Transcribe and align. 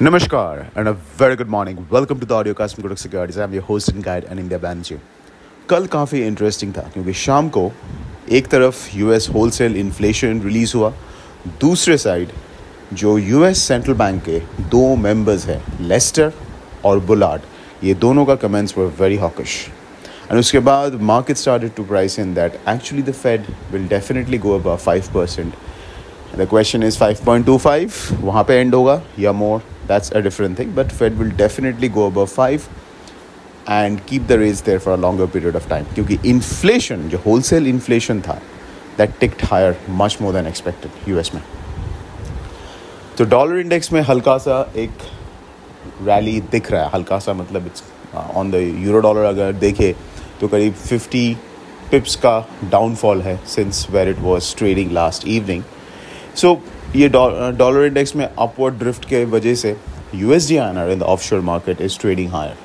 Namaskar 0.00 0.70
and 0.74 0.88
a 0.88 0.94
very 0.94 1.36
good 1.36 1.48
morning. 1.48 1.86
Welcome 1.90 2.20
to 2.20 2.24
the 2.24 2.32
audio 2.34 2.54
cast 2.54 2.74
from 2.74 2.84
Kotak 2.84 2.96
Securities. 2.96 3.36
I'm 3.36 3.52
your 3.52 3.62
host 3.62 3.90
and 3.90 4.02
guide, 4.02 4.24
Anindya 4.34 4.58
Banerjee. 4.58 4.96
कल 5.68 5.86
काफ़ी 5.86 6.22
interesting 6.26 6.72
था, 6.76 6.82
क्योंकि 6.94 7.12
शाम 7.22 7.48
को 7.56 7.70
एक 8.38 8.46
तरफ़ 8.54 8.96
यूएस 8.96 9.28
होलसेल 9.34 9.76
इन्फ्लेशन 9.76 10.40
रिलीज़ 10.42 10.76
हुआ, 10.76 10.92
दूसरे 11.60 11.96
साइड 11.98 12.32
जो 13.02 13.16
यूएस 13.18 13.62
सेंट्रल 13.68 13.94
बैंक 13.94 14.22
के 14.28 14.38
दो 14.70 14.84
मेंबर्स 14.96 15.46
हैं 15.46 15.62
लेस्टर 15.88 16.32
और 16.84 17.00
बुलार्ड 17.12 17.84
ये 17.84 17.94
दोनों 18.06 18.24
का 18.26 18.34
comments 18.46 18.78
were 18.78 18.92
very 19.00 19.16
hawkish 19.26 19.58
and 20.30 20.38
उसके 20.38 20.58
बाद 20.70 21.00
market 21.12 21.36
started 21.36 21.74
to 21.74 21.84
price 21.92 22.18
in 22.18 22.34
that 22.34 22.60
actually 22.68 23.02
the 23.02 23.12
Fed 23.22 23.44
will 23.72 23.86
definitely 23.88 24.38
go 24.46 24.58
about 24.58 24.78
five 24.78 25.12
percent 25.14 25.52
the 26.36 26.46
question 26.50 26.82
is 26.82 26.98
5.25 26.98 27.24
point 27.24 27.46
two 27.46 27.56
five 27.58 27.92
वहाँ 28.20 28.44
पर 28.44 28.52
एंड 28.52 28.74
होगा 28.74 29.00
या 29.18 29.32
more 29.32 29.62
that's 29.88 30.12
a 30.12 30.20
different 30.20 30.58
thing 30.58 30.74
but 30.74 30.88
Fed 30.88 31.14
will 31.14 31.30
definitely 31.30 31.88
go 31.88 32.10
above 32.10 32.24
five 32.24 32.60
and 33.70 34.00
keep 34.00 34.22
the 34.22 34.32
raise 34.32 34.62
there 34.66 34.78
for 34.78 34.98
a 34.98 35.00
longer 35.00 35.26
period 35.26 35.56
of 35.56 35.68
time 35.68 35.84
क्योंकि 35.94 36.18
inflation 36.26 37.08
जो 37.08 37.18
whole 37.26 37.42
cell 37.42 37.66
inflation 37.66 38.20
था 38.20 38.40
that 38.98 39.18
ticked 39.20 39.44
higher 39.44 39.76
much 39.90 40.18
more 40.22 40.32
than 40.32 40.46
expected 40.46 41.08
U 41.08 41.18
S 41.18 41.30
में. 41.34 41.42
तो 43.18 43.24
dollar 43.24 43.58
index 43.60 43.92
में 43.92 44.00
हल्का 44.00 44.36
सा 44.38 44.60
एक 44.76 44.90
rally 46.02 46.40
दिख 46.40 46.70
रहा 46.72 46.82
है। 46.82 46.90
हल्का 46.94 47.18
सा 47.18 47.32
मतलब 47.32 47.66
it's 47.66 47.82
on 48.36 48.50
the 48.50 48.54
euro 48.84 49.00
dollar 49.00 49.24
अगर 49.24 49.52
देखे 49.52 49.94
तो 50.40 50.48
करीब 50.48 50.74
फिफ्टी 50.74 51.36
पिप्स 51.90 52.16
का 52.16 52.38
डाउनफॉल 52.70 53.22
है 53.22 53.36
since 53.46 53.86
where 53.90 54.08
it 54.08 54.18
was 54.18 54.56
trading 54.56 54.92
last 54.92 55.28
evening 55.28 55.62
so 56.36 56.58
ये 56.96 57.08
डॉलर 57.08 57.84
इंडेक्स 57.86 58.16
में 58.16 58.26
अपवर्ड 58.26 58.74
ड्रिफ्ट 58.78 59.04
के 59.08 59.24
वजह 59.34 59.54
से 59.54 59.76
U 60.14 60.32
S 60.32 60.48
D 60.48 60.56
R 60.56 60.90
in 60.90 60.98
the 60.98 61.02
offshore 61.22 61.40
market 61.50 61.80
is 61.82 61.98
trading 62.00 62.30
higher 62.32 62.56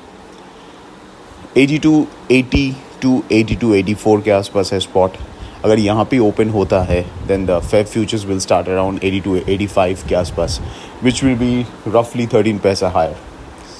eighty 1.60 1.78
two 1.78 2.06
eighty 2.32 2.70
two 3.02 3.22
eighty 3.32 3.54
two 3.56 3.74
eighty 3.74 3.94
four 3.94 4.20
के 4.20 4.30
आसपास 4.30 4.72
है 4.72 4.80
spot 4.80 5.16
अगर 5.64 5.78
यहाँ 5.78 6.04
पे 6.10 6.18
ओपन 6.18 6.50
होता 6.50 6.80
है 6.84 7.00
then 7.28 7.46
the 7.46 7.58
Feb 7.60 7.86
futures 7.86 8.24
will 8.26 8.38
start 8.40 8.68
around 8.68 9.04
eighty 9.04 9.20
two 9.20 9.36
eighty 9.36 9.66
five 9.66 9.98
के 10.08 10.14
आसपास 10.14 10.60
विच 11.04 11.22
विल 11.24 11.34
बी 11.38 11.66
रफली 11.88 12.26
thirteen 12.34 12.58
paisa 12.58 12.88
higher 12.96 13.16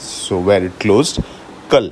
so 0.00 0.40
where 0.42 0.64
it 0.64 0.72
close 0.80 1.16
कल. 1.70 1.90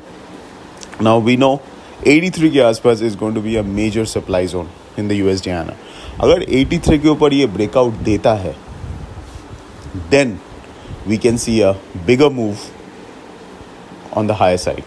Now 1.03 1.21
we 1.21 1.37
know 1.37 1.59
eighty 2.07 2.31
three 2.31 2.51
के 2.51 2.61
आसपास 2.61 3.03
is 3.03 3.17
going 3.19 3.35
to 3.35 3.41
be 3.43 3.57
a 3.57 3.63
major 3.63 4.05
supply 4.07 4.47
zone 4.47 4.69
in 4.99 5.09
the 5.09 5.13
U 5.13 5.29
S 5.29 5.43
D 5.45 5.51
INR. 5.51 5.73
अगर 6.21 6.45
83 6.45 6.99
के 7.03 7.09
ऊपर 7.09 7.33
ये 7.33 7.47
ब्रेकआउट 7.49 7.95
देता 8.05 8.35
है 8.37 8.55
then 10.11 10.39
we 11.09 11.17
can 11.19 11.37
see 11.37 11.61
a 11.61 11.73
bigger 12.07 12.29
move 12.33 12.57
on 14.17 14.27
the 14.27 14.37
higher 14.41 14.57
side 14.59 14.85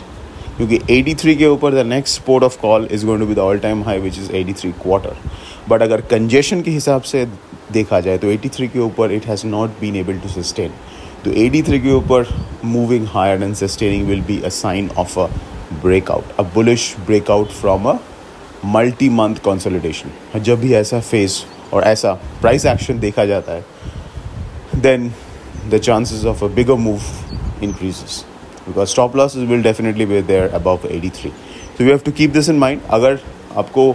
क्योंकि 0.58 0.78
83 0.92 1.36
के 1.38 1.48
ऊपर 1.48 1.74
the 1.74 1.86
next 1.86 2.22
port 2.22 2.44
of 2.44 2.60
call 2.62 2.88
is 2.92 3.06
going 3.06 3.22
to 3.22 3.28
be 3.28 3.36
the 3.36 3.40
all 3.40 3.60
time 3.60 3.84
high 3.84 4.00
which 4.00 4.20
is 4.20 4.32
83 4.34 4.72
quarter 4.84 5.18
but 5.70 5.82
अगर 5.82 6.02
कंजेशन 6.12 6.62
के 6.62 6.72
हिसाब 6.72 7.02
से 7.02 7.26
देखा 7.72 8.00
जाए 8.00 8.18
तो 8.18 8.32
83 8.34 8.68
के 8.74 8.80
ऊपर 8.80 9.12
it 9.12 9.26
has 9.28 9.46
not 9.48 9.80
been 9.80 9.96
able 9.96 10.20
to 10.20 10.30
sustain 10.32 10.72
तो 11.26 11.32
83 11.32 11.82
के 11.84 11.92
ऊपर 11.92 12.28
moving 12.66 13.08
higher 13.08 13.44
and 13.44 13.56
sustaining 13.56 14.08
will 14.08 14.22
be 14.22 14.42
a 14.42 14.50
sign 14.56 14.90
of 14.98 15.20
a 15.20 15.28
breakout 15.84 16.40
a 16.40 16.44
bullish 16.54 16.96
breakout 17.08 17.50
from 17.52 17.90
a 17.90 17.98
multi 18.76 19.10
month 19.10 19.36
consolidation 19.46 20.40
जब 20.44 20.60
भी 20.62 20.74
ऐसा 20.76 21.00
फेस 21.00 21.44
और 21.74 21.84
ऐसा 21.84 22.14
प्राइस 22.42 22.66
एक्शन 22.66 23.00
देखा 23.00 23.26
जाता 23.26 23.54
है 23.54 24.82
then 24.82 25.12
the 25.70 25.78
chances 25.84 26.26
of 26.26 26.44
a 26.46 26.48
bigger 26.56 26.76
move 26.88 27.02
increases 27.64 28.24
because 28.68 28.90
stop 28.90 29.16
losses 29.18 29.50
will 29.50 29.64
definitely 29.64 30.06
be 30.06 30.22
there 30.22 30.50
above 30.56 30.88
eighty 30.92 31.10
three 31.20 31.30
so 31.78 31.84
you 31.84 31.90
have 31.90 32.00
to 32.06 32.12
keep 32.12 32.32
this 32.34 32.50
in 32.50 32.60
mind 32.60 32.82
अगर 33.00 33.20
आपको 33.58 33.92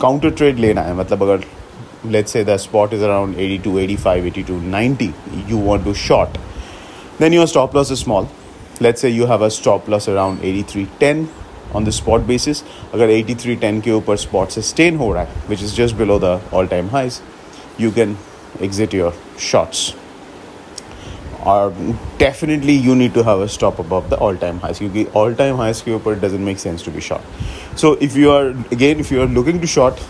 काउंटर 0.00 0.30
ट्रेड 0.30 0.58
लेना 0.58 0.82
है 0.82 0.94
मतलब 0.96 1.22
अगर 1.22 1.44
let's 2.04 2.32
say 2.32 2.42
the 2.42 2.58
spot 2.58 2.92
is 2.92 3.02
around 3.02 3.36
82 3.36 3.78
85 3.78 4.24
82 4.26 4.60
90 4.60 5.14
you 5.48 5.56
want 5.56 5.84
to 5.84 5.94
short, 5.94 6.38
then 7.18 7.32
your 7.32 7.46
stop 7.46 7.74
loss 7.74 7.90
is 7.90 8.00
small. 8.00 8.28
Let's 8.80 9.00
say 9.00 9.10
you 9.10 9.26
have 9.26 9.42
a 9.42 9.50
stop 9.50 9.86
loss 9.88 10.08
around 10.08 10.40
83 10.42 10.88
10 10.98 11.28
on 11.74 11.84
the 11.84 11.90
spot 11.90 12.20
basis 12.26 12.62
अगर 12.94 13.10
83 13.12 13.56
10 13.62 13.80
के 13.84 13.92
ऊपर 13.92 14.16
spot 14.16 14.50
sustain 14.50 14.96
हो 14.96 15.12
रहा 15.12 15.22
है 15.22 15.44
which 15.48 15.62
is 15.62 15.74
just 15.76 15.96
below 15.96 16.18
the 16.18 16.40
all 16.54 16.66
time 16.66 16.88
highs 16.92 17.20
you 17.80 17.90
can 17.92 18.16
exit 18.62 18.94
your 18.94 19.14
shorts 19.50 19.92
और 21.46 21.70
definitely 22.18 22.76
you 22.78 22.94
need 22.94 23.12
to 23.12 23.22
have 23.22 23.42
a 23.42 23.46
stop 23.52 23.80
above 23.80 24.08
the 24.10 24.18
all 24.22 24.36
time 24.36 24.58
highs 24.62 24.78
क्योंकि 24.78 25.06
all 25.16 25.34
time 25.34 25.56
highs 25.60 25.80
के 25.80 25.94
ऊपर 25.94 26.18
doesn't 26.20 26.40
make 26.40 26.58
sense 26.58 26.84
to 26.84 26.92
be 26.92 27.00
short 27.00 27.76
so 27.78 27.94
if 28.02 28.18
you 28.18 28.30
are 28.30 28.54
again 28.72 29.00
if 29.00 29.14
you 29.14 29.20
are 29.22 29.28
looking 29.28 29.60
to 29.60 29.66
short 29.66 30.00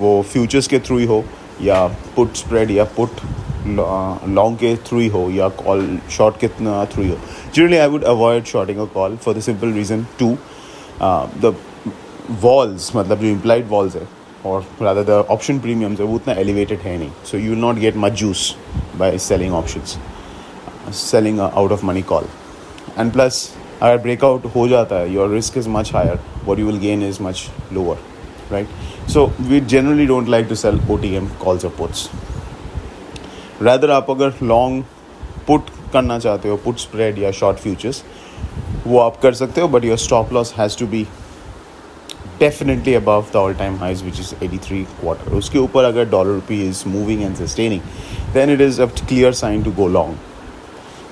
वो 0.00 0.20
futures 0.32 0.66
के 0.68 0.78
through 0.78 0.98
ही 0.98 1.04
हो, 1.06 1.24
या 1.62 1.86
put 2.16 2.34
spread 2.36 2.70
या 2.70 2.84
put 2.96 3.20
long 3.66 4.56
के 4.58 4.74
थ्रू 4.86 4.98
ही 4.98 5.08
हो, 5.08 5.28
या 5.30 5.48
कॉल 5.62 5.98
शॉर्ट 6.16 6.36
के 6.40 6.48
थ्रू 6.48 7.02
ही 7.02 7.08
हो. 7.08 7.16
Generally 7.54 7.76
I 7.76 7.88
would 7.88 8.04
avoid 8.04 8.44
shorting 8.46 8.78
a 8.78 8.84
call 8.94 9.16
for 9.24 9.34
the 9.34 9.40
simple 9.42 9.72
reason 9.72 10.06
to 10.18 10.36
the 11.02 11.54
vols 12.42 12.94
मतलब 12.96 13.20
जो 13.20 13.26
इम्प्लाइड 13.26 13.68
वॉल्स 13.68 13.96
है, 13.96 14.06
और 14.46 14.64
रादर 14.82 15.02
द 15.04 15.24
ऑप्शन 15.30 15.58
प्रीमियम्स 15.60 16.00
है, 16.00 16.06
वो 16.06 16.14
उतना 16.14 16.34
एलिवेटेड 16.40 16.80
है 16.80 16.96
नहीं. 16.98 17.10
So 17.30 17.38
you 17.38 17.54
not 17.56 17.76
get 17.76 17.96
much 17.96 18.12
juice 18.20 18.54
by 18.98 19.18
selling 19.18 19.54
options 19.54 19.98
selling 20.96 21.40
out 21.40 21.72
of 21.72 21.84
money 21.86 22.02
call 22.02 22.24
and 22.98 23.12
plus 23.12 23.48
अगर 23.82 23.96
ब्रेकआउट 24.02 24.46
हो 24.54 24.66
जाता 24.68 24.96
है 24.96 25.12
your 25.14 25.30
risk 25.30 25.58
is 25.58 25.68
much 25.68 25.92
higher 25.94 26.20
what 26.44 26.58
you 26.58 26.66
will 26.66 26.78
gain 26.78 27.02
is 27.08 27.22
much 27.22 27.46
lower 27.72 27.96
right 28.52 29.08
so 29.10 29.26
we 29.40 29.60
generally 29.60 30.06
don't 30.06 30.28
like 30.28 30.48
to 30.48 30.54
sell 30.54 30.80
O 30.90 30.96
T 30.96 31.14
M 31.16 31.28
calls 31.44 31.64
और 31.64 31.74
puts 31.78 32.08
rather 33.62 33.90
आप 33.90 34.10
अगर 34.10 34.32
long 34.42 34.84
put 35.46 35.70
करना 35.92 36.18
चाहते 36.18 36.48
हो 36.48 36.56
पुट 36.64 36.78
स्प्रेड 36.78 37.18
या 37.18 37.30
शॉर्ट 37.32 37.58
फ्यूचर्स 37.58 38.02
वो 38.86 38.98
आप 39.00 39.20
कर 39.22 39.34
सकते 39.34 39.60
हो 39.60 39.68
but 39.68 39.84
your 39.84 39.98
stop 39.98 40.32
loss 40.32 40.52
has 40.58 40.78
to 40.78 40.86
be 40.86 41.06
definitely 42.40 42.94
above 42.94 43.26
the 43.32 43.36
all 43.36 43.54
time 43.54 43.76
highs 43.78 44.02
which 44.04 44.20
is 44.20 44.34
eighty 44.44 44.58
three 44.68 44.82
quarter 45.00 45.32
उसके 45.38 45.58
ऊपर 45.58 45.84
अगर 45.84 46.08
dollar 46.10 46.34
rupee 46.34 46.62
is 46.68 46.82
moving 46.88 47.22
and 47.22 47.36
sustaining 47.36 47.80
then 48.34 48.50
it 48.50 48.60
is 48.60 48.80
a 48.82 48.86
clear 48.98 49.32
sign 49.42 49.62
to 49.62 49.72
go 49.72 49.88
long 49.88 50.16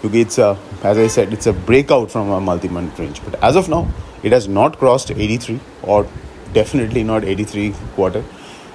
क्योंकि 0.00 0.20
it's 0.20 0.38
as 0.38 0.98
I 0.98 1.08
said 1.08 1.32
it's 1.32 1.48
a 1.48 1.52
breakout 1.66 2.08
from 2.08 2.32
a 2.36 2.38
multi 2.50 2.68
month 2.68 3.00
range 3.00 3.20
but 3.28 3.44
as 3.44 3.56
of 3.56 3.70
now 3.70 3.86
it 4.24 4.32
has 4.32 4.48
not 4.48 4.78
crossed 4.78 5.10
83 5.10 5.60
or 5.84 6.06
definitely 6.52 7.04
not 7.04 7.24
83 7.24 7.74
quarter. 7.94 8.24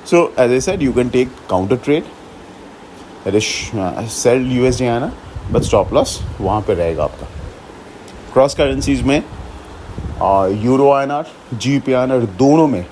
So 0.06 0.34
as 0.38 0.52
i 0.52 0.60
said 0.60 0.82
you 0.82 0.94
can 0.94 1.10
take 1.10 1.30
counter 1.48 1.78
trade. 1.78 2.06
That 3.26 3.36
is 3.36 3.48
uh, 3.74 4.08
sell 4.08 4.38
usd 4.38 4.88
आना 4.90 5.12
but 5.52 5.66
stop 5.66 5.92
loss 5.92 6.18
वहाँ 6.42 6.62
पे 6.62 6.74
रहेगा 6.74 7.04
आपका। 7.04 7.41
Cross 8.34 8.56
currencies 8.56 9.02
में 9.04 9.18
euro 10.64 10.90
N 11.02 11.12
R 11.12 11.32
G 11.54 11.78
P 11.86 11.92
N 11.92 12.12
R 12.12 12.26
दोनों 12.40 12.68
में 12.68 12.86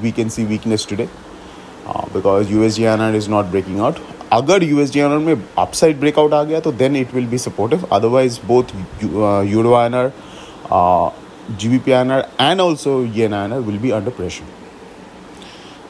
we 0.00 0.12
can 0.12 0.28
see 0.28 0.44
weakness 0.44 0.86
today 0.90 1.08
because 2.14 2.52
U 2.52 2.62
S 2.64 2.74
G 2.74 2.84
N 2.84 3.00
R 3.00 3.16
is 3.16 3.30
not 3.30 3.46
breaking 3.46 3.80
out 3.80 3.98
अगर 4.32 4.62
U 4.62 4.80
S 4.80 4.90
G 4.90 5.00
N 5.00 5.12
R 5.12 5.18
में 5.18 5.34
upside 5.34 6.00
breakout 6.00 6.34
आ 6.34 6.42
गया 6.42 6.60
तो 6.60 6.72
then 6.82 6.96
it 6.96 7.14
will 7.14 7.26
be 7.26 7.38
supportive 7.38 7.88
otherwise 7.92 8.38
both 8.46 8.74
euro 9.52 9.80
N 9.80 9.94
R 9.94 10.12
G 11.60 11.68
B 11.68 11.78
P 11.78 11.92
N 12.00 12.12
R 12.12 12.26
and 12.40 12.60
also 12.60 13.02
yen 13.04 13.24
N 13.24 13.34
R 13.34 13.58
will 13.60 13.78
be 13.78 13.90
under 13.90 14.10
pressure 14.10 14.56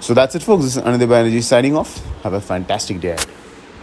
So 0.00 0.14
that's 0.14 0.34
it, 0.34 0.42
folks. 0.42 0.64
This 0.64 0.76
is 0.76 0.82
Anand 0.82 1.02
Banerjee 1.02 1.42
signing 1.42 1.76
off. 1.76 1.98
Have 2.22 2.32
a 2.32 2.40
fantastic. 2.40 3.00